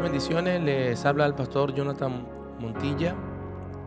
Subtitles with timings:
[0.00, 0.62] bendiciones.
[0.62, 2.26] Les habla el pastor Jonathan
[2.58, 3.14] Montilla.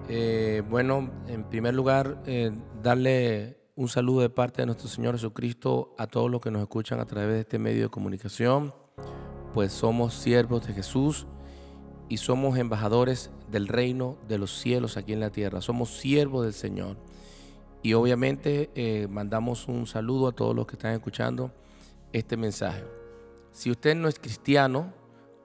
[0.07, 2.51] Eh, bueno, en primer lugar, eh,
[2.81, 6.99] darle un saludo de parte de nuestro Señor Jesucristo a todos los que nos escuchan
[6.99, 8.73] a través de este medio de comunicación.
[9.53, 11.25] Pues somos siervos de Jesús
[12.09, 15.61] y somos embajadores del reino de los cielos aquí en la tierra.
[15.61, 16.97] Somos siervos del Señor.
[17.81, 21.51] Y obviamente eh, mandamos un saludo a todos los que están escuchando
[22.11, 22.83] este mensaje.
[23.51, 24.93] Si usted no es cristiano,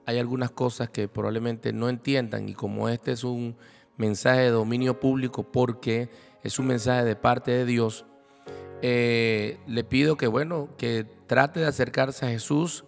[0.09, 3.57] hay algunas cosas que probablemente no entiendan y como este es un
[3.99, 6.09] mensaje de dominio público porque
[6.43, 8.07] es un mensaje de parte de Dios,
[8.81, 12.87] eh, le pido que, bueno, que trate de acercarse a Jesús,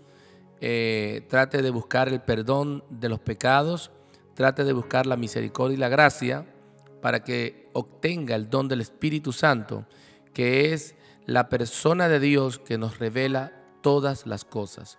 [0.62, 3.90] eh, trate de buscar el perdón de los pecados,
[4.32, 6.46] trate de buscar la misericordia y la gracia
[7.02, 9.84] para que obtenga el don del Espíritu Santo,
[10.32, 10.94] que es
[11.26, 14.98] la persona de Dios que nos revela todas las cosas.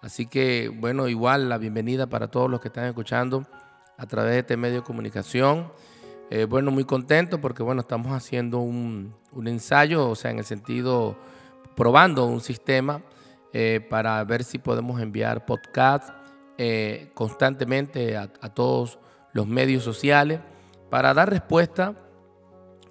[0.00, 3.46] Así que, bueno, igual la bienvenida para todos los que están escuchando
[3.96, 5.72] a través de este medio de comunicación.
[6.30, 11.16] Eh, bueno, muy contento porque, bueno, estamos haciendo un, ensayo, o sea, en el sentido,
[11.74, 13.02] probando un sistema
[13.52, 16.10] eh, para ver si podemos enviar podcast
[16.58, 18.98] eh, constantemente a, a todos
[19.32, 20.40] los medios sociales
[20.90, 21.94] para dar respuesta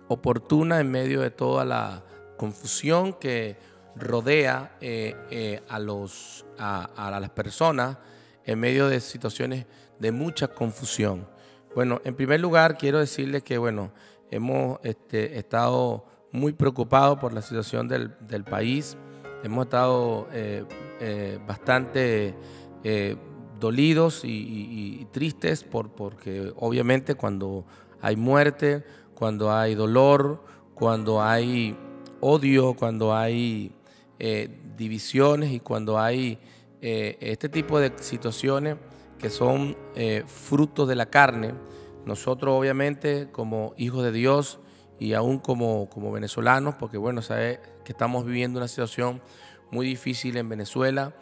[0.09, 2.03] oportuna en medio de toda la
[2.37, 3.57] confusión que
[3.99, 7.97] rodea eh, eh, a, los, a, las personas
[8.45, 9.65] en medio de situaciones
[9.99, 11.27] de mucha confusión.
[11.75, 13.91] Bueno, en primer lugar quiero decirles que, bueno,
[14.31, 18.97] hemos este, estado muy preocupados por la situación del, país,
[19.43, 22.35] hemos estado eh, bastante
[23.59, 24.29] dolidos y,
[25.01, 27.65] y, tristes por, porque obviamente cuando
[28.01, 28.83] hay muerte,
[29.15, 31.75] cuando hay dolor, cuando hay
[32.19, 33.71] odio, cuando hay
[34.19, 36.39] eh, divisiones y cuando hay
[36.81, 38.77] eh, este tipo de situaciones
[39.19, 41.53] que son eh, frutos de la carne,
[42.05, 44.59] nosotros obviamente como hijos de Dios
[44.99, 49.21] y aún como, como venezolanos, porque bueno, sabe que estamos viviendo una situación
[49.69, 51.13] muy difícil en Venezuela,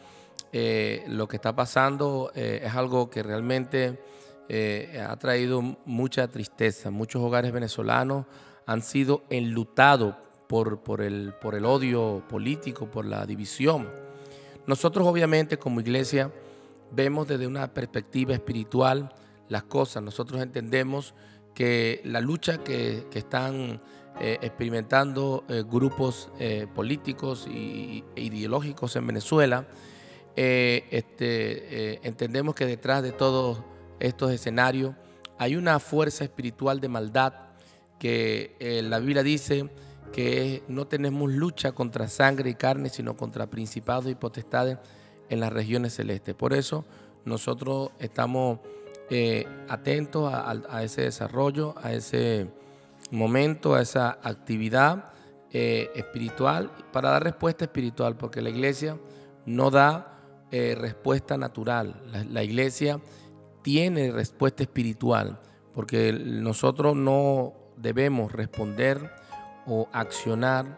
[1.07, 3.99] lo que está pasando es algo que realmente
[5.05, 6.91] ha traído mucha tristeza.
[6.91, 8.25] Muchos hogares venezolanos
[8.65, 10.15] han sido enlutados
[10.47, 13.89] por, por, el, por el odio político, por la división.
[14.67, 16.31] Nosotros obviamente como iglesia
[16.91, 19.13] vemos desde una perspectiva espiritual
[19.49, 20.01] las cosas.
[20.01, 21.13] Nosotros entendemos
[21.53, 23.81] que la lucha que, están
[24.19, 29.67] eh, experimentando eh, grupos eh, políticos e ideológicos en Venezuela,
[30.35, 33.59] este, entendemos que detrás de todos
[34.01, 34.93] estos escenarios
[35.37, 37.33] hay una fuerza espiritual de maldad
[37.99, 38.53] que
[38.83, 39.69] la Biblia dice
[40.15, 44.77] que no tenemos lucha contra sangre y carne, sino contra principados y potestades
[45.27, 46.33] en las regiones celestes.
[46.33, 46.85] Por eso
[47.25, 48.59] nosotros estamos
[49.09, 52.49] eh, atentos a, ese desarrollo, a ese
[53.11, 55.11] momento, a esa actividad
[55.51, 58.97] eh, espiritual, para dar respuesta espiritual, porque la iglesia
[59.45, 60.17] no da
[60.49, 62.01] eh, respuesta natural,
[62.31, 63.01] la iglesia
[63.63, 65.41] tiene respuesta espiritual,
[65.73, 69.24] porque nosotros no debemos responder
[69.65, 70.77] o accionar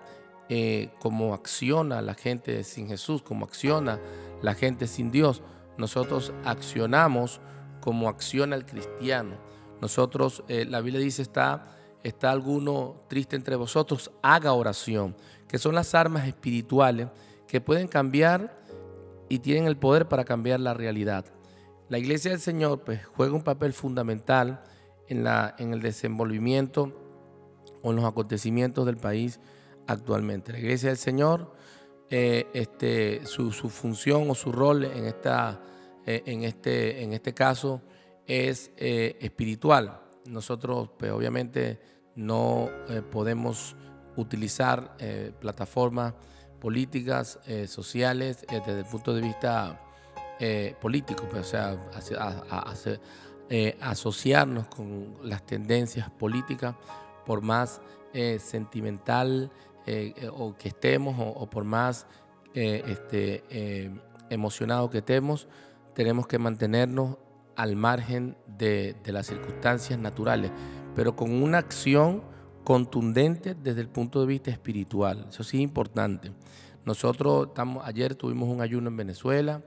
[0.50, 4.00] eh, como acciona la gente sin Jesús, como acciona
[4.42, 5.42] la gente sin Dios.
[5.78, 7.42] Nosotros accionamos
[7.81, 9.36] como acciona el cristiano.
[9.81, 15.16] Nosotros, eh, la Biblia dice, está, está alguno triste entre vosotros, haga oración,
[15.48, 17.09] que son las armas espirituales
[17.48, 18.56] que pueden cambiar
[19.30, 21.25] y tienen el poder para cambiar la realidad.
[21.90, 24.64] La iglesia del Señor pues, juega un papel fundamental
[25.08, 27.06] en, la, en el desenvolvimiento
[27.88, 29.40] con los acontecimientos del país
[29.88, 30.52] actualmente.
[30.52, 31.53] La Iglesia del Señor,
[32.09, 35.62] eh, este, su, función o su rol en, esta,
[36.06, 37.81] eh, en, este, en este caso
[38.25, 40.02] es eh, espiritual.
[40.25, 41.80] Nosotros, pues, obviamente,
[42.18, 42.69] no
[43.10, 43.78] podemos
[44.18, 44.98] utilizar
[45.40, 46.13] plataformas
[46.60, 49.81] políticas, sociales, desde el punto de vista
[50.81, 51.80] político, pues, o sea,
[53.80, 56.75] asociarnos con las tendencias políticas
[57.27, 57.81] por más
[58.13, 59.51] eh, sentimental
[59.85, 62.07] eh, eh, o que estemos o, por más
[62.53, 63.44] este,
[64.31, 65.47] emocionados que estemos,
[65.94, 67.18] tenemos que mantenernos
[67.56, 70.51] al margen de, las circunstancias naturales,
[70.95, 72.24] pero con una acción
[72.63, 75.27] contundente desde el punto de vista espiritual.
[75.30, 76.31] Eso sí es importante.
[76.83, 79.62] Nosotros estamos, ayer tuvimos un ayuno en Venezuela.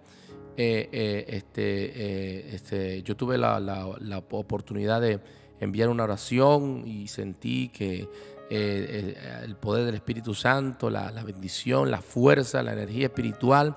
[0.57, 5.21] este, este, yo tuve la oportunidad de
[5.61, 8.09] enviar una oración y sentí que
[8.53, 9.15] eh,
[9.45, 13.77] el poder del Espíritu Santo, la, bendición, la fuerza, la energía espiritual,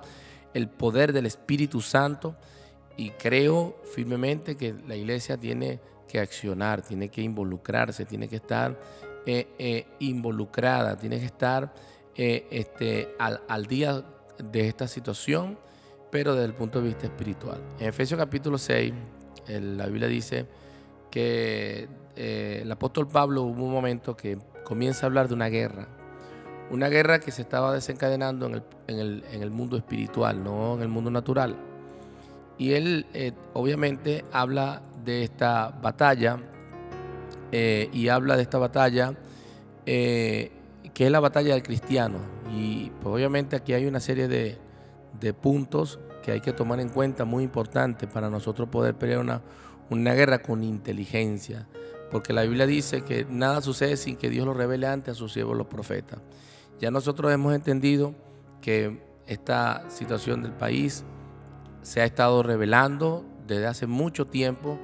[0.52, 2.34] el poder del Espíritu Santo
[2.96, 8.78] y creo firmemente que la iglesia tiene que accionar, tiene que involucrarse, tiene que estar
[9.26, 11.72] eh, eh, involucrada, tiene que estar
[12.16, 14.04] este, al, día
[14.38, 15.58] de esta situación,
[16.10, 17.60] pero desde el punto de vista espiritual.
[17.78, 18.92] En Efesios capítulo 6,
[19.48, 20.46] la Biblia dice
[21.14, 25.86] que el apóstol Pablo hubo un momento que comienza a hablar de una guerra,
[26.70, 30.88] una guerra que se estaba desencadenando en el, en el mundo espiritual, no en el
[30.88, 31.56] mundo natural.
[32.58, 33.06] Y él
[33.52, 36.38] obviamente habla de esta batalla
[37.52, 39.14] eh, y habla de esta batalla
[39.86, 40.50] eh,
[40.92, 42.18] que es la batalla del cristiano.
[42.52, 44.58] Y pues, obviamente aquí hay una serie de,
[45.40, 49.40] puntos que hay que tomar en cuenta muy importantes para nosotros poder pelear una,
[49.90, 51.68] una guerra con inteligencia.
[52.10, 55.32] Porque la Biblia dice que nada sucede sin que Dios lo revele antes a sus
[55.32, 56.20] siervos los profetas.
[56.80, 58.14] Ya nosotros hemos entendido
[58.60, 61.04] que esta situación del país
[61.82, 64.78] se ha estado revelando desde hace mucho tiempo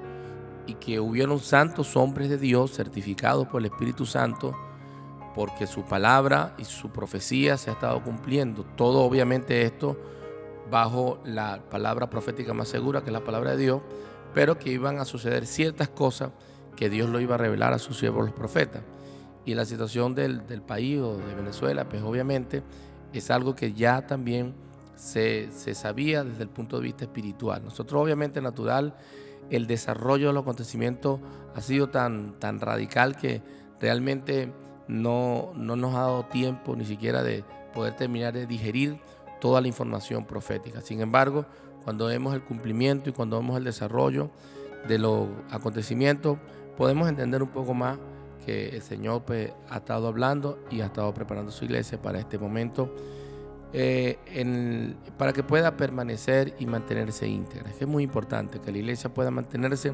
[0.66, 4.54] y que hubieron santos hombres de Dios certificados por el Espíritu Santo
[5.34, 8.64] porque su palabra y su profecía se ha estado cumpliendo.
[8.76, 9.96] Todo obviamente esto
[10.70, 13.82] bajo la palabra profética más segura que es la palabra de Dios,
[14.34, 16.30] pero que iban a suceder ciertas cosas
[16.76, 18.82] que Dios lo iba a revelar a sus siervos los profetas.
[19.44, 22.62] Y la situación del, país o de Venezuela, pues obviamente
[23.12, 24.54] es algo que ya también
[24.96, 27.64] se, se sabía desde el punto de vista espiritual.
[27.64, 28.94] Nosotros obviamente natural
[29.50, 31.20] el desarrollo de los acontecimientos
[31.54, 33.42] ha sido tan, tan radical que
[33.80, 34.52] realmente
[34.88, 37.44] no, no nos ha dado tiempo ni siquiera de
[37.74, 38.98] poder terminar de digerir
[39.40, 40.80] toda la información profética.
[40.80, 41.46] Sin embargo,
[41.90, 44.30] cuando vemos el cumplimiento y cuando vemos el desarrollo
[44.86, 46.38] de los acontecimientos,
[46.76, 47.98] podemos entender un poco más
[48.46, 52.38] que el Señor pues, ha estado hablando y ha estado preparando su iglesia para este
[52.38, 52.94] momento
[53.72, 57.68] eh, para que pueda permanecer y mantenerse íntegra.
[57.68, 59.92] Es muy importante que la iglesia pueda mantenerse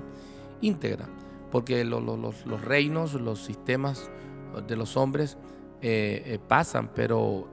[0.60, 1.06] íntegra,
[1.50, 4.10] porque los reinos, los sistemas
[4.68, 5.38] de los hombres
[5.80, 7.48] eh, eh, pasan, pero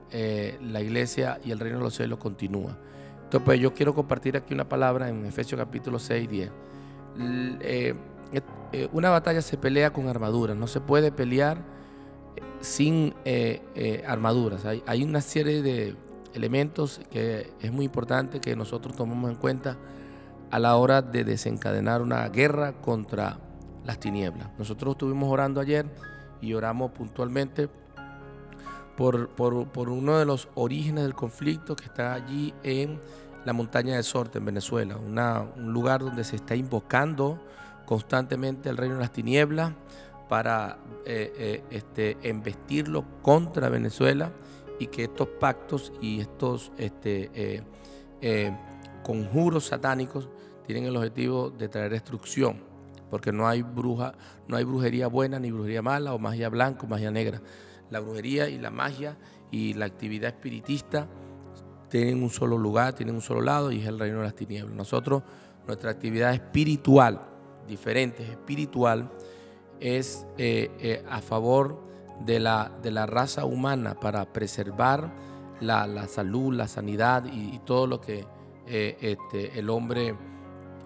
[0.60, 2.76] la iglesia y el reino de los cielos continúa.
[3.24, 6.50] Entonces, pues yo quiero compartir aquí una palabra en Efesios capítulo 6, 10.
[8.92, 11.58] una batalla se pelea con armaduras, no se puede pelear
[12.60, 13.14] sin
[14.06, 14.64] armaduras.
[14.64, 15.96] Hay, una serie de,
[16.34, 19.76] elementos que es muy importante que nosotros tomemos en cuenta
[20.50, 23.38] a la hora de desencadenar una guerra contra
[23.84, 24.50] las tinieblas.
[24.58, 25.86] Nosotros estuvimos orando ayer
[26.40, 27.68] y oramos puntualmente
[28.96, 33.00] por, por, uno de los orígenes del conflicto que está allí en
[33.44, 37.38] la montaña de Sorte, en Venezuela, un lugar donde se está invocando
[37.84, 39.72] constantemente el reino de las tinieblas
[40.28, 44.32] para eh, eh, este, embestirlo contra Venezuela
[44.78, 47.62] y que estos pactos y estos este, eh,
[48.20, 48.56] eh,
[49.02, 50.28] conjuros satánicos
[50.66, 52.62] tienen el objetivo de traer destrucción,
[53.10, 54.14] porque no hay bruja,
[54.48, 57.40] no hay brujería buena ni brujería mala o magia blanca o magia negra.
[57.90, 59.16] La brujería y la magia
[59.50, 61.08] y la actividad espiritista
[61.88, 64.74] tienen un solo lugar, tienen un solo lado y es el reino de las tinieblas.
[64.74, 65.22] Nosotros,
[65.66, 67.20] nuestra actividad espiritual,
[67.68, 69.10] diferente, espiritual,
[69.80, 71.82] es eh, a favor
[72.24, 75.12] de la, de la raza humana para preservar
[75.60, 78.26] la, salud, la sanidad y, todo lo que
[78.66, 80.14] eh, este, el hombre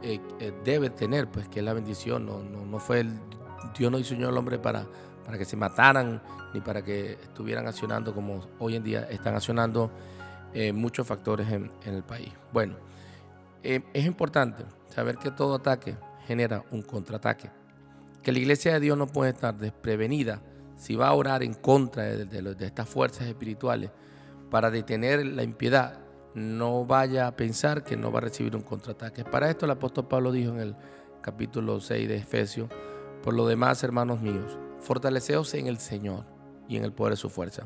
[0.03, 2.27] eh, eh, debe tener, pues que es la bendición.
[2.27, 3.19] No, no, fue el,
[3.77, 4.87] Dios no diseñó al hombre para,
[5.29, 6.23] para que se mataran
[6.55, 9.91] ni para que estuvieran accionando como hoy en día están accionando
[10.73, 12.33] muchos factores en, el país.
[12.55, 12.77] Bueno,
[13.63, 17.51] es importante saber que todo ataque genera un contraataque,
[18.23, 20.41] que la iglesia de Dios no puede estar desprevenida
[20.79, 23.91] si va a orar en contra de, estas fuerzas espirituales
[24.51, 25.99] para detener la impiedad,
[26.35, 29.25] no vaya a pensar que no va a recibir un contraataque.
[29.25, 30.77] Para esto el apóstol Pablo dijo en el
[31.21, 32.71] capítulo 6 de Efesios,
[33.23, 36.25] por lo demás, hermanos míos, fortaleceos en el Señor
[36.69, 37.65] y en el poder de su fuerza.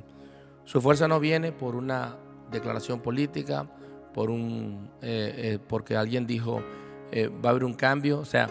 [0.65, 2.17] Su fuerza no viene por una
[2.51, 3.67] declaración política,
[4.15, 6.63] por un, eh, eh, porque alguien dijo
[7.11, 8.21] eh, va a haber un cambio.
[8.21, 8.49] O sea,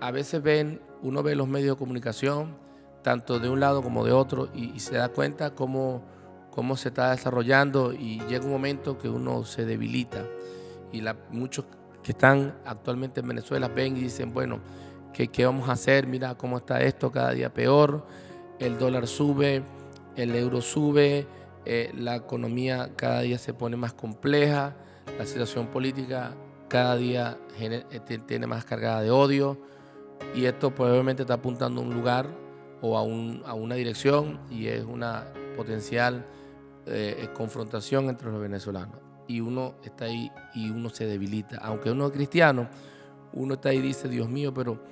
[0.00, 2.64] a veces ven, uno ve los medios de comunicación
[3.04, 6.02] tanto de un lado como de otro, y, se da cuenta cómo,
[6.50, 10.24] cómo se está desarrollando y llega un momento que uno se debilita.
[10.90, 11.66] Y muchos
[12.02, 14.60] que están actualmente en Venezuela ven y dicen, bueno,
[15.14, 16.06] ¿qué, ¿qué vamos a hacer?
[16.06, 18.06] Mira cómo está esto cada día peor,
[18.58, 19.62] el dólar sube,
[20.16, 21.26] el euro sube,
[21.64, 24.76] eh, la economía cada día se pone más compleja,
[25.18, 26.34] la situación política
[26.68, 29.58] cada día eh, tiene más cargada de odio
[30.34, 32.26] y esto probablemente está apuntando a un lugar
[32.82, 33.02] o a,
[33.54, 36.26] una dirección y es una potencial
[36.86, 38.98] eh, confrontación entre los venezolanos.
[39.26, 41.56] y uno está ahí y uno se debilita.
[41.62, 42.68] Aunque uno es cristiano,
[43.32, 44.82] uno está ahí y dice, Dios mío, pero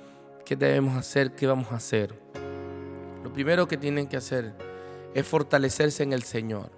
[0.45, 1.35] ¿qué debemos hacer?
[1.35, 2.19] ¿Qué vamos a hacer?
[3.23, 4.53] Lo primero que tienen que hacer
[5.13, 6.71] es fortalecerse en el Señor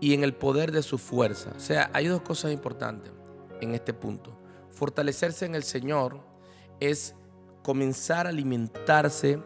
[0.00, 1.52] y en el poder de su fuerza.
[1.56, 3.12] O sea, hay dos cosas importantes
[3.60, 4.38] en este punto.
[4.70, 6.20] Fortalecerse en el Señor
[6.80, 7.14] es
[7.62, 9.40] comenzar a alimentarse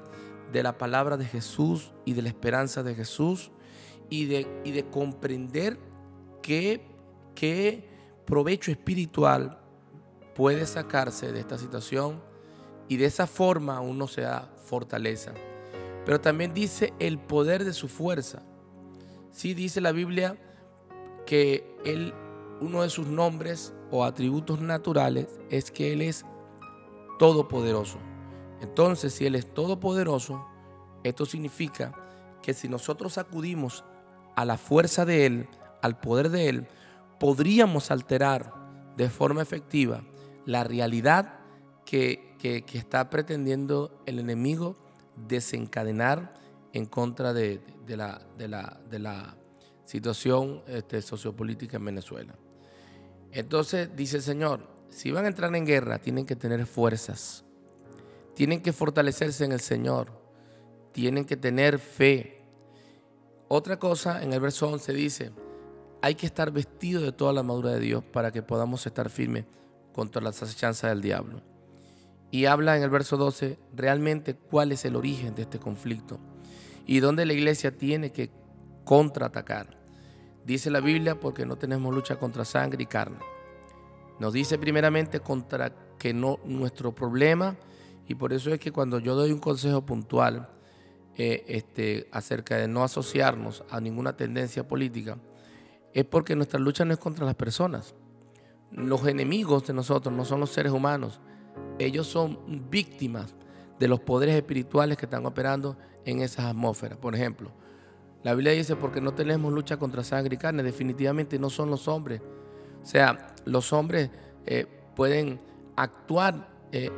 [0.53, 3.51] de la palabra de Jesús y de la esperanza de Jesús
[4.09, 5.79] y de, y de comprender
[6.43, 6.87] qué,
[7.35, 7.89] qué
[8.25, 9.61] provecho espiritual
[10.35, 12.34] puede sacarse de esta situación
[12.89, 15.33] y de esa forma uno se da fortaleza.
[16.05, 18.43] Pero también dice el poder de su fuerza.
[19.31, 20.37] Sí dice la Biblia
[21.27, 22.13] que él,
[22.61, 26.25] uno de sus nombres o atributos naturales es que Él es
[27.19, 27.99] todopoderoso.
[28.61, 30.45] Entonces, si Él es todopoderoso,
[31.05, 31.95] esto significa
[32.43, 33.85] que si nosotros acudimos
[34.37, 35.49] a la fuerza de Él,
[35.83, 36.67] al poder de Él,
[37.21, 38.53] podríamos alterar
[38.97, 40.03] de forma efectiva
[40.45, 41.41] la realidad
[41.85, 44.77] que, está pretendiendo el enemigo
[45.17, 46.35] desencadenar
[46.73, 49.01] en contra de, la, de,
[49.85, 52.35] situación este, sociopolítica en Venezuela.
[53.33, 57.45] Entonces dice el Señor, si van a entrar en guerra, tienen que tener fuerzas,
[58.35, 60.13] tienen que fortalecerse en el Señor,
[60.93, 62.43] tienen que tener fe.
[63.49, 65.33] Otra cosa, en el verso 11 dice,
[66.03, 69.47] hay que estar vestido de toda la armadura de Dios para que podamos estar firmes
[69.95, 71.54] contra las acechanzas del diablo.
[72.31, 76.19] Y habla en el verso 12 realmente cuál es el origen de este conflicto
[76.87, 78.31] y dónde la iglesia tiene que
[78.85, 79.79] contraatacar.
[80.45, 83.19] Dice la Biblia porque no tenemos lucha contra sangre y carne.
[84.19, 87.57] Nos dice primeramente contra que no nuestro problema
[88.07, 90.49] y por eso es que cuando yo doy un consejo puntual
[91.17, 95.17] eh, este, acerca de no asociarnos a ninguna tendencia política,
[95.95, 97.95] es porque nuestra lucha no es contra las personas.
[98.71, 101.21] Los enemigos de nosotros no son los seres humanos,
[101.79, 102.39] ellos son
[102.71, 103.35] víctimas
[103.79, 106.99] de los poderes espirituales que están operando en esas atmósferas.
[106.99, 107.51] Por ejemplo,
[108.23, 111.89] la Biblia dice, porque no tenemos lucha contra sangre y carne, definitivamente no son los
[111.89, 112.23] hombres.
[112.83, 114.11] O sea, los hombres
[114.47, 115.41] eh, pueden
[115.77, 116.91] actuar, eh,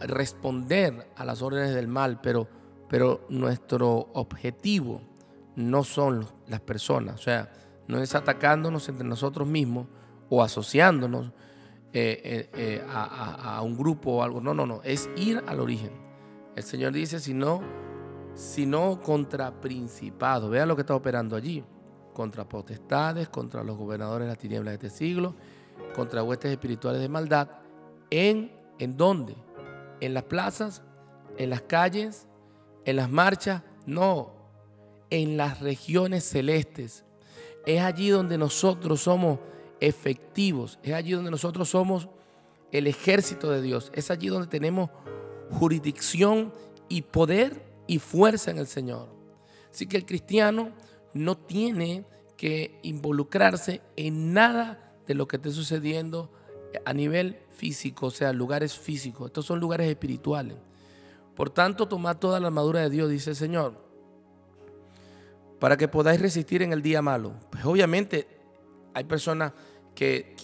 [0.00, 2.48] responder a las órdenes del mal, pero,
[2.88, 5.00] pero nuestro objetivo
[5.56, 7.16] no son las personas.
[7.16, 7.52] O sea,
[7.88, 9.86] no es atacándonos entre nosotros mismos
[10.28, 11.32] o asociándonos
[11.92, 14.40] eh, a, a un grupo o algo.
[14.40, 14.80] No, no, no.
[14.82, 15.92] Es ir al origen.
[16.56, 17.62] El Señor dice, si no
[18.34, 20.50] sino contra principados.
[20.50, 21.64] Vean lo que está operando allí.
[22.12, 25.34] Contra potestades, contra los gobernadores de las tinieblas de este siglo,
[25.94, 27.48] contra huestes espirituales de maldad.
[28.10, 29.34] ¿En, en dónde?
[30.00, 30.82] ¿En las plazas?
[31.38, 32.26] ¿En las calles?
[32.84, 33.62] ¿En las marchas?
[33.86, 34.34] No,
[35.08, 37.04] en las regiones celestes.
[37.64, 39.38] Es allí donde nosotros somos
[39.82, 40.78] efectivos.
[40.84, 42.08] Es allí donde nosotros somos
[42.70, 43.90] el ejército de Dios.
[43.94, 44.90] Es allí donde tenemos
[45.50, 46.52] jurisdicción
[46.88, 49.08] y poder y fuerza en el Señor.
[49.70, 50.70] Así que el cristiano
[51.14, 56.30] no tiene que involucrarse en nada de lo que esté sucediendo
[56.84, 59.26] a nivel físico, o sea, lugares físicos.
[59.26, 60.56] Estos son lugares espirituales.
[61.34, 63.84] Por tanto, tomad toda la armadura de Dios, dice el Señor,
[65.58, 67.34] para que podáis resistir en el día malo.
[67.50, 68.28] Pues obviamente
[68.94, 69.52] hay personas
[69.94, 70.34] que,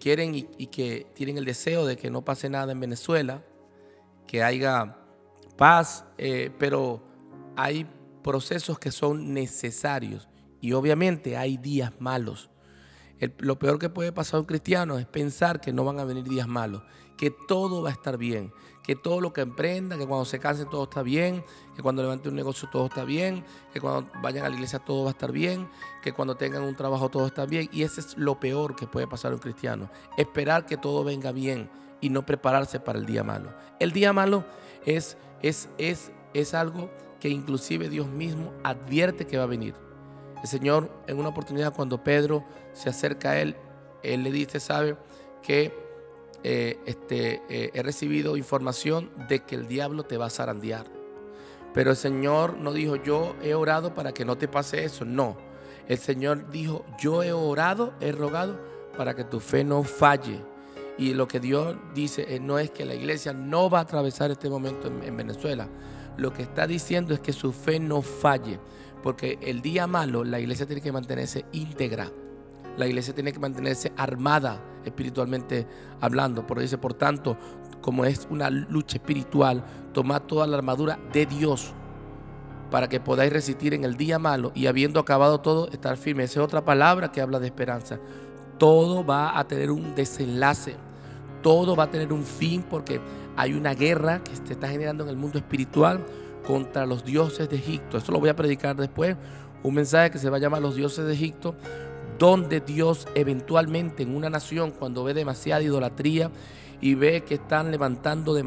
[0.00, 3.42] quieren y, que tienen el deseo de que no pase nada en Venezuela,
[4.26, 4.96] que haya
[5.56, 7.02] paz, eh, pero
[7.56, 7.86] hay
[8.22, 10.28] procesos que son necesarios
[10.60, 12.50] y obviamente hay días malos.
[13.38, 16.24] lo peor que puede pasar a un cristiano es pensar que no van a venir
[16.24, 16.82] días malos,
[17.16, 18.52] que todo va a estar bien,
[18.82, 21.44] que todo lo que emprenda, que cuando se cansen todo está bien,
[21.76, 25.04] que cuando levante un negocio todo está bien, que cuando vayan a la iglesia todo
[25.04, 25.68] va a estar bien,
[26.02, 27.68] que cuando tengan un trabajo todo está bien.
[27.72, 31.32] Y ese es lo peor que puede pasar a un cristiano, esperar que todo venga
[31.32, 31.70] bien
[32.00, 33.54] y no prepararse para el día malo.
[33.78, 34.44] El día malo
[34.84, 35.68] es es,
[36.32, 39.74] es, algo que inclusive Dios mismo advierte que va a venir.
[40.40, 43.56] El Señor en una oportunidad cuando Pedro se acerca a él,
[44.02, 44.96] él le dice, sabe
[45.42, 45.72] que
[46.44, 50.86] eh, este, eh, he recibido información de que el diablo te va a zarandear.
[51.74, 55.04] Pero el Señor no dijo, yo he orado para que no te pase eso.
[55.04, 55.36] No,
[55.88, 58.58] el Señor dijo, yo he orado, he rogado
[58.96, 60.40] para que tu fe no falle.
[60.98, 64.30] Y lo que Dios dice eh, no es que la iglesia no va a atravesar
[64.30, 65.68] este momento en, Venezuela.
[66.16, 68.60] Lo que está diciendo es que su fe no falle.
[69.02, 72.12] Porque el día malo la iglesia tiene que mantenerse íntegra.
[72.76, 75.66] La iglesia tiene que mantenerse armada espiritualmente
[76.00, 76.46] hablando.
[76.46, 77.36] Por dice, por tanto,
[77.80, 81.72] como es una lucha espiritual, tomad toda la armadura de Dios
[82.70, 86.24] para que podáis resistir en el día malo y habiendo acabado todo, estar firme.
[86.24, 87.98] Esa es otra palabra que habla de esperanza
[88.62, 90.76] todo va a tener un desenlace,
[91.42, 93.00] todo va a tener un fin porque
[93.36, 95.98] hay una guerra que se está generando en el mundo espiritual
[96.46, 97.98] contra los dioses de Egipto.
[97.98, 99.16] Esto lo voy a predicar después,
[99.64, 101.56] un mensaje que se va a llamar los dioses de Egipto,
[102.22, 106.30] donde Dios eventualmente en una nación cuando ve demasiada idolatría
[106.80, 108.38] y ve que están levantando,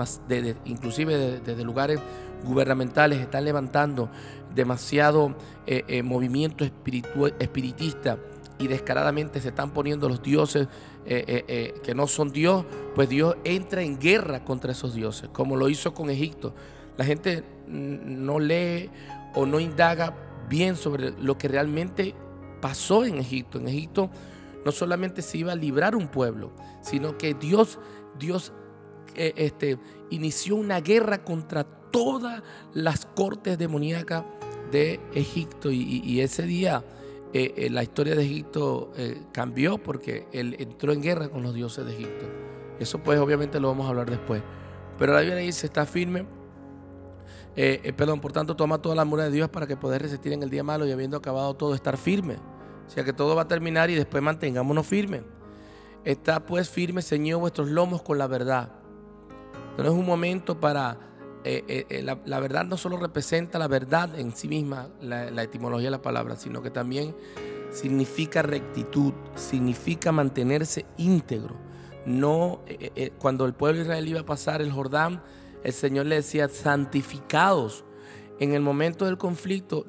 [0.63, 1.99] inclusive desde lugares
[2.45, 4.09] gubernamentales, están levantando
[4.55, 5.35] demasiado
[5.67, 8.17] eh, eh, movimiento espiritista
[8.59, 10.69] y descaradamente se están poniendo los dioses
[11.05, 12.63] eh, que no son Dios,
[12.95, 16.55] pues Dios entra en guerra contra esos dioses, como lo hizo con Egipto.
[16.95, 18.89] La gente no lee
[19.33, 20.15] o no indaga
[20.47, 22.15] bien sobre lo que realmente
[22.55, 23.59] pasó en Egipto.
[23.59, 24.09] En Egipto
[24.65, 27.79] no solamente se iba a librar un pueblo, sino que Dios,
[28.17, 28.53] Dios
[29.15, 29.77] eh, este,
[30.09, 32.43] inició una guerra contra todas
[32.73, 34.23] las cortes demoníacas
[34.71, 35.71] de Egipto.
[35.71, 36.83] Y, ese día
[37.33, 38.91] eh, eh, la historia de Egipto
[39.31, 42.25] cambió porque él entró en guerra con los dioses de Egipto.
[42.79, 44.41] Eso pues obviamente lo vamos a hablar después.
[44.97, 46.25] Pero la Biblia dice, está firme
[47.55, 50.33] eh, eh, perdón, por tanto, toma toda la muralla de Dios para que poder resistir
[50.33, 52.35] en el día malo y habiendo acabado todo, estar firme.
[52.85, 55.23] O sea que todo va a terminar y después mantengámonos firmes.
[56.03, 58.69] Está pues firme, Señor, vuestros lomos con la verdad.
[59.77, 60.99] No es un momento para...
[61.47, 65.91] Eh, la, verdad no solo representa la verdad en sí misma, la, la etimología de
[65.91, 67.15] la palabra, sino que también
[67.71, 71.55] significa rectitud, significa mantenerse íntegro.
[72.07, 72.61] No,
[73.19, 75.21] cuando el pueblo de Israel iba a pasar el Jordán,
[75.65, 77.83] el Señor le decía, santificados.
[78.39, 79.83] En el momento del conflicto,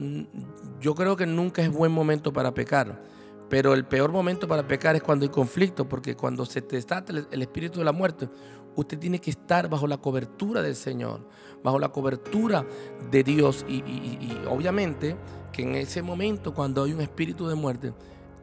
[0.80, 3.02] yo creo que nunca es buen momento para pecar.
[3.50, 7.04] Pero el peor momento para pecar es cuando hay conflicto, porque cuando se te está
[7.30, 8.28] el espíritu de la muerte,
[8.74, 11.28] usted tiene que estar bajo la cobertura del Señor,
[11.62, 12.64] bajo la cobertura
[13.10, 13.66] de Dios.
[13.68, 15.14] Y, y obviamente
[15.52, 17.92] que en ese momento, cuando hay un espíritu de muerte,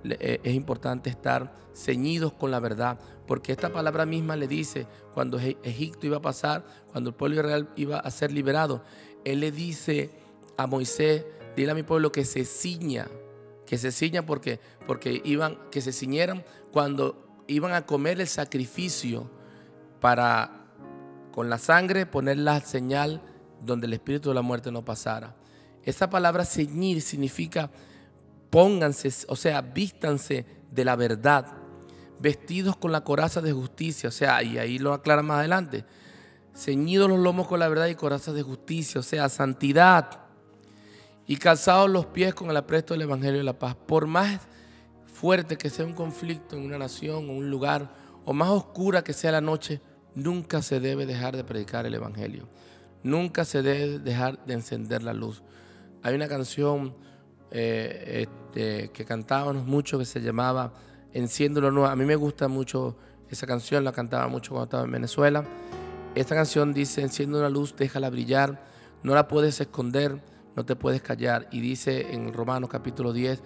[0.04, 6.08] es importante estar ceñidos con la verdad, porque esta palabra misma le dice, cuando Egipto
[6.08, 8.84] iba a pasar, cuando el pueblo israel iba a ser liberado,
[9.24, 10.12] él le dice
[10.58, 13.08] a Moisés, dile a mi pueblo que se ciña,
[13.66, 19.30] que se ciña porque, porque iban, que se ciñeran cuando iban a comer el sacrificio
[20.00, 20.60] para
[21.32, 23.22] con la sangre poner la señal
[23.62, 25.36] donde el espíritu de la muerte no pasara.
[25.84, 27.72] Esa palabra ceñir significa
[28.54, 31.48] pónganse, o sea, vístanse de la verdad,
[32.20, 35.86] vestidos con la coraza de justicia, o sea, y ahí lo aclara más adelante,
[36.56, 40.20] ceñidos los lomos con la verdad y coraza de justicia, o sea, santidad,
[41.26, 43.76] y calzados los pies con el apresto del Evangelio de la paz.
[43.88, 44.42] Por más
[45.12, 49.14] fuerte que sea un conflicto en una nación o un lugar, o más oscura que
[49.14, 49.82] sea la noche,
[50.14, 52.48] nunca se debe dejar de predicar el Evangelio.
[53.02, 55.42] Nunca se debe dejar de encender la luz.
[56.04, 56.94] Hay una canción
[57.56, 60.74] eh, este, que cantábamos mucho que se llamaba
[61.14, 61.88] Enciéndolo Nuevo.
[61.88, 62.98] A mí me gusta mucho
[63.30, 65.46] esa canción, la cantaba mucho cuando estaba en Venezuela.
[66.16, 68.66] Esta canción dice, enciende una luz, déjala brillar,
[69.04, 70.20] no la puedes esconder,
[70.56, 71.48] no te puedes callar.
[71.52, 73.44] Y dice en Romanos capítulo 10,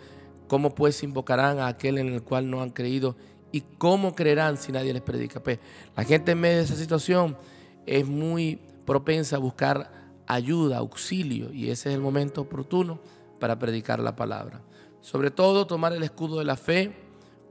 [0.48, 3.18] ¿cómo pues invocarán a aquel en el cual no han creído?
[3.52, 5.44] ¿Y cómo creerán si nadie les predica?
[5.44, 5.60] Pues
[5.98, 7.38] la gente en medio de esa situación
[7.86, 9.92] es muy propensa a buscar
[10.28, 13.00] ayuda, auxilio, y ese es el momento oportuno
[13.40, 14.62] para predicar la palabra.
[15.02, 16.94] Sobre todo tomar el escudo de la fe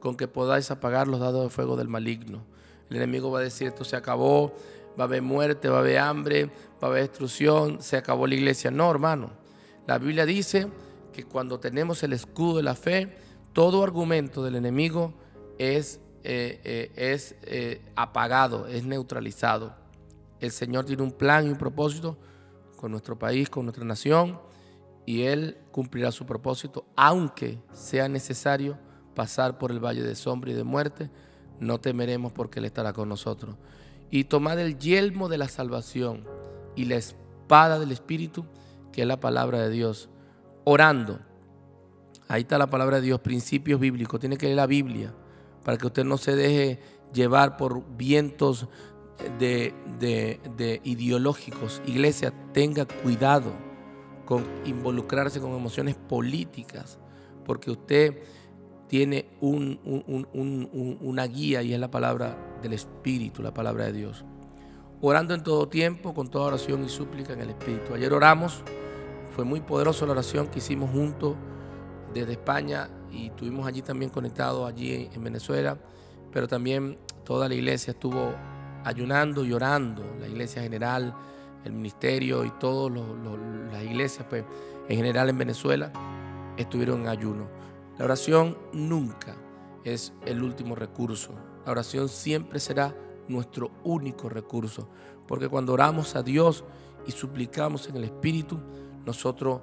[0.01, 2.44] con que podáis apagar los dados de fuego del maligno.
[2.90, 4.55] El enemigo va a decir esto se acabó,
[4.99, 8.35] va a haber muerte, va a haber hambre, va a haber destrucción, se acabó la
[8.35, 8.70] iglesia.
[8.70, 9.31] No, hermano.
[9.87, 10.68] La Biblia dice
[11.12, 13.16] que cuando tenemos el escudo de la fe,
[13.53, 15.14] todo argumento del enemigo
[15.59, 19.75] es, eh, eh, es eh, apagado, es neutralizado.
[20.40, 22.18] El Señor tiene un plan y un propósito
[22.77, 24.45] con nuestro país, con nuestra nación
[25.06, 28.76] y Él cumplirá su propósito, aunque sea necesario
[29.14, 31.10] pasar por el valle de sombra y de muerte,
[31.60, 33.56] no temeremos porque Él estará con nosotros.
[34.10, 36.24] Y tomad el yelmo de la salvación
[36.74, 38.44] y la espada del Espíritu,
[38.92, 40.10] que es la palabra de Dios,
[40.64, 41.20] orando.
[42.28, 44.18] Ahí está la palabra de Dios, principios bíblicos.
[44.18, 45.14] Tiene que leer la Biblia
[45.64, 46.80] para que usted no se deje
[47.12, 48.66] llevar por vientos
[49.38, 51.80] de, de ideológicos.
[51.86, 53.65] Iglesia, tenga cuidado
[54.26, 56.98] con involucrarse con emociones políticas,
[57.46, 58.18] porque usted
[58.88, 64.24] tiene una guía y es la palabra del Espíritu, la palabra de Dios.
[65.00, 67.94] Orando en todo tiempo, con toda oración y súplica en el Espíritu.
[67.94, 68.62] Ayer oramos,
[69.34, 71.36] fue muy poderosa la oración que hicimos juntos
[72.12, 75.78] desde España y estuvimos allí también conectados, allí en Venezuela,
[76.32, 78.34] pero también toda la iglesia estuvo
[78.84, 81.14] ayunando y orando, la iglesia general,
[81.66, 82.92] el ministerio y todas
[83.72, 84.44] las iglesias, pues,
[84.88, 85.92] en general en Venezuela,
[86.57, 87.48] estuvieron en ayuno.
[87.98, 89.37] La oración nunca
[89.85, 91.33] es el último recurso.
[91.64, 92.94] La oración siempre será
[93.29, 94.88] nuestro único recurso,
[95.26, 96.64] porque cuando oramos a Dios
[97.07, 98.59] y suplicamos en el Espíritu,
[99.05, 99.61] nosotros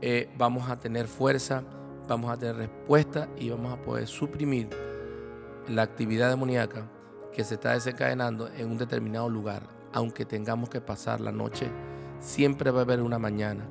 [0.00, 1.62] eh, vamos a tener fuerza,
[2.08, 4.68] vamos a tener respuesta y vamos a poder suprimir
[5.68, 6.90] la actividad demoníaca
[7.32, 11.70] que se está desencadenando en un determinado lugar, aunque tengamos que pasar la noche,
[12.18, 13.66] siempre va a haber una mañana.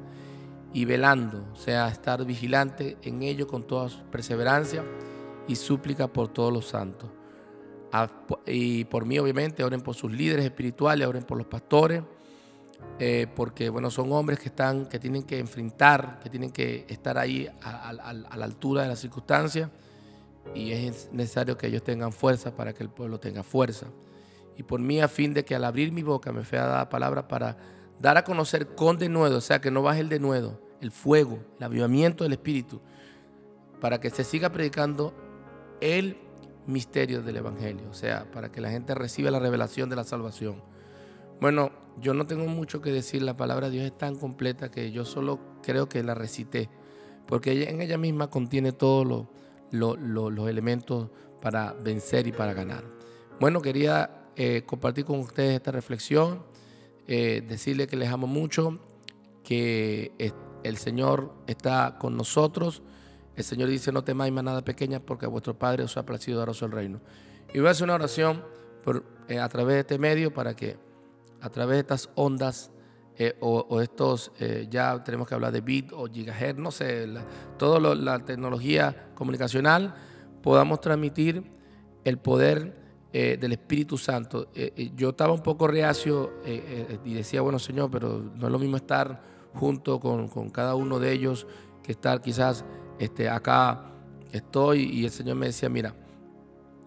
[0.72, 4.84] Y velando, o sea, estar vigilante en ello con toda perseverancia
[5.48, 7.10] y súplica por todos los santos.
[8.46, 12.04] Y por mí, obviamente, oren por sus líderes espirituales, oren por los pastores,
[13.00, 17.18] eh, porque bueno, son hombres que, están, que tienen que enfrentar, que tienen que estar
[17.18, 19.70] ahí a la altura de las circunstancias
[20.54, 23.88] y es necesario que ellos tengan fuerza para que el pueblo tenga fuerza.
[24.60, 27.30] Y por mí, a fin de que al abrir mi boca me fue dada palabra
[27.30, 27.56] para
[27.98, 31.64] dar a conocer con denuedo, o sea, que no baje el denuedo, el fuego, el
[31.64, 32.82] avivamiento del Espíritu,
[33.80, 35.14] para que se siga predicando
[35.80, 36.18] el
[36.68, 40.62] misterio del Evangelio, o sea, para que la gente reciba la revelación de la salvación.
[41.40, 44.92] Bueno, yo no tengo mucho que decir, la palabra de Dios es tan completa que
[44.92, 46.70] yo solo creo que la recité,
[47.28, 49.30] porque en ella misma contiene todo lo
[49.72, 52.84] los elementos para vencer y para ganar.
[53.40, 56.42] Bueno, quería eh, compartir con ustedes esta reflexión,
[57.10, 58.80] eh, decirle que les amo mucho,
[59.44, 60.14] que
[60.64, 62.82] el Señor está con nosotros.
[63.36, 66.40] El Señor dice, no temáis más nada pequeña porque a vuestro Padre os ha placido
[66.40, 67.02] daros el reino.
[67.54, 68.42] Y voy a hacer una oración
[68.82, 70.78] por, eh, a través de este medio para que
[71.42, 72.72] a través de estas ondas
[73.18, 74.32] eh, o, estos,
[74.70, 77.08] ya tenemos que hablar de bit o gigahertz, no sé,
[77.58, 79.94] toda la tecnología comunicacional,
[80.42, 81.44] podamos transmitir
[82.06, 84.52] el poder eh, del Espíritu Santo.
[84.96, 86.34] yo estaba un poco reacio
[87.04, 89.22] y decía, bueno Señor, pero no es lo mismo estar
[89.54, 91.48] junto con, con cada uno de ellos
[91.84, 92.64] que estar quizás
[93.00, 93.90] este, acá
[94.32, 95.96] estoy y el Señor me decía, mira,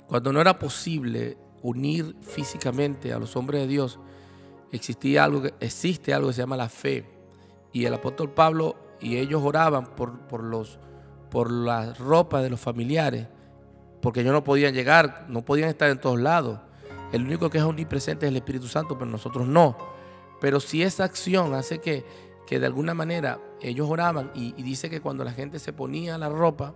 [0.07, 3.99] cuando no era posible unir físicamente a los hombres de Dios,
[4.71, 7.05] existía algo existe algo que se llama la fe.
[7.73, 10.79] Y el apóstol Pablo y ellos oraban por, por, los,
[11.31, 13.27] por la ropa de los familiares,
[14.03, 16.59] porque ellos no podían llegar, no podían estar en todos lados.
[17.13, 19.79] El único que es omnipresente es el Espíritu Santo, pero nosotros no.
[20.41, 22.05] Pero si esa acción hace que,
[22.47, 26.29] que de alguna manera ellos oraban y, dice que cuando la gente se ponía la
[26.29, 26.75] ropa,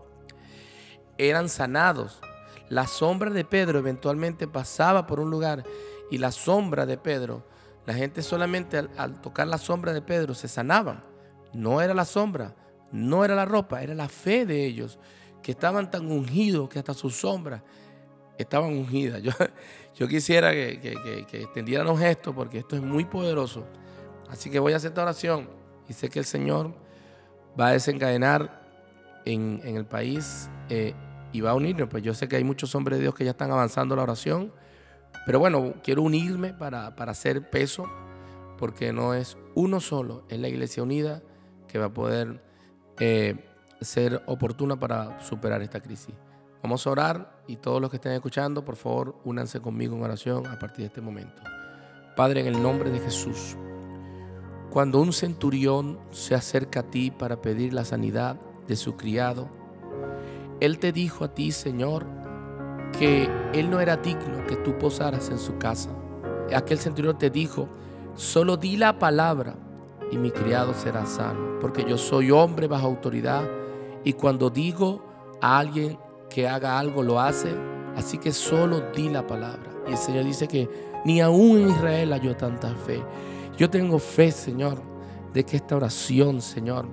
[1.18, 2.20] eran sanados.
[2.68, 5.64] La sombra de Pedro eventualmente pasaba por un lugar
[6.10, 7.44] y la sombra de Pedro
[7.86, 11.04] la gente solamente al, tocar la sombra de Pedro se sanaban.
[11.52, 12.54] No era la sombra,
[12.90, 14.98] no era la ropa, era la fe de ellos,
[15.46, 17.62] que estaban tan ungidos que hasta sus sombras
[18.36, 19.22] estaban ungidas.
[19.22, 19.30] Yo,
[19.94, 20.80] yo quisiera que,
[21.30, 23.64] que, extendieran un gesto porque esto es muy poderoso.
[24.28, 25.48] Así que voy a hacer esta oración
[25.88, 26.74] y sé que el Señor
[27.58, 28.66] va a desencadenar
[29.24, 30.94] en, el país eh,
[31.32, 31.88] y va a unirnos.
[31.88, 34.52] Pues yo sé que hay muchos hombres de Dios que ya están avanzando la oración
[35.26, 37.90] pero bueno, quiero unirme para, hacer peso,
[38.58, 41.20] porque no es uno solo, es la iglesia unida
[41.66, 42.44] que va a poder
[43.00, 43.34] eh,
[43.80, 46.14] ser oportuna para superar esta crisis.
[46.62, 50.46] Vamos a orar y todos los que estén escuchando, por favor, únanse conmigo en oración
[50.46, 51.42] a partir de este momento.
[52.16, 53.56] Padre, en el nombre de Jesús,
[54.70, 58.36] cuando un centurión se acerca a ti para pedir la sanidad
[58.66, 59.48] de su criado,
[60.60, 62.06] él te dijo a ti, Señor,
[62.98, 65.90] que él no era digno que tú posaras en su casa.
[66.54, 67.68] Aquel centurión te dijo,
[68.14, 69.56] solo di la palabra
[70.10, 73.44] y mi criado será sano, porque yo soy hombre bajo autoridad
[74.06, 75.02] y cuando digo
[75.40, 75.98] a alguien
[76.30, 77.52] que haga algo lo hace,
[77.96, 79.68] así que solo di la palabra.
[79.88, 80.70] Y el Señor dice que
[81.04, 83.02] ni aún en Israel halló tanta fe.
[83.58, 84.80] Yo tengo fe, Señor,
[85.34, 86.86] de que esta oración, Señor,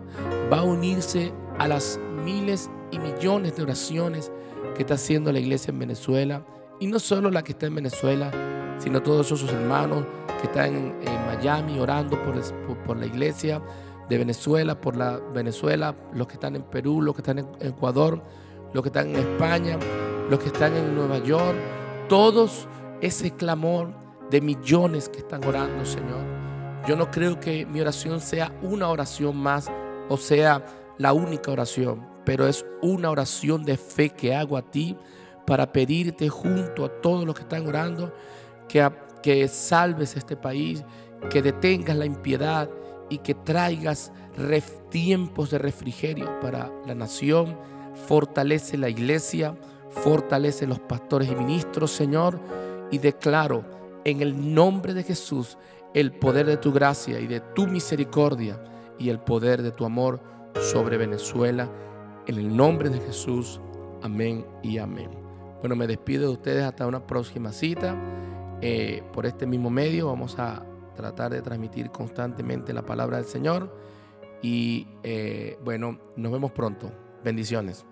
[0.52, 4.32] va a unirse a las miles y millones de oraciones
[4.76, 6.44] que está haciendo la iglesia en Venezuela.
[6.80, 8.32] Y no solo la que está en Venezuela,
[8.80, 10.04] sino todos esos hermanos
[10.42, 12.42] que están en, Miami orando por,
[12.86, 13.62] por, la iglesia
[14.10, 18.22] de Venezuela, por la Venezuela, los que están en Perú, los que están en Ecuador,
[18.74, 19.78] los que están en España,
[20.30, 21.56] los que están en Nueva York,
[22.10, 22.68] todos
[23.02, 23.94] ese clamor
[24.30, 26.24] de millones que están orando, Señor.
[26.88, 29.72] Yo no creo que mi oración sea una oración más
[30.10, 30.66] o sea
[30.98, 34.98] la única oración pero es una oración de fe que hago a ti
[35.46, 38.14] para pedirte junto a todos los que están orando
[38.68, 38.90] que,
[39.22, 40.84] que salves este país,
[41.30, 42.70] que detengas la impiedad
[43.14, 44.12] y que traigas
[44.90, 47.56] tiempos de refrigerio para la nación.
[48.08, 49.56] Fortalece la iglesia,
[49.90, 52.40] fortalece los pastores y ministros, Señor,
[52.92, 53.64] y declaro
[54.04, 55.58] en el nombre de Jesús
[55.94, 58.62] el poder de tu gracia y de tu misericordia
[58.98, 60.20] y el poder de tu amor
[60.60, 61.70] sobre Venezuela
[62.26, 63.62] en el nombre de Jesús,
[64.02, 65.12] amén y amén.
[65.60, 67.96] Bueno, me despido de ustedes hasta una próxima cita.
[68.62, 73.76] Eh, por este mismo medio vamos a tratar de transmitir constantemente la palabra del Señor.
[74.42, 76.92] Y eh, bueno, nos vemos pronto.
[77.24, 77.86] Bendiciones.